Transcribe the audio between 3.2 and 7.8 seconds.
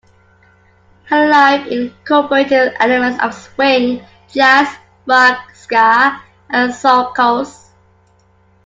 of swing, jazz, rock, ska and soukous.